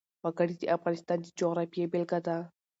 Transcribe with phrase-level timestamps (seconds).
[0.23, 2.37] وګړي د افغانستان د جغرافیې بېلګه ده.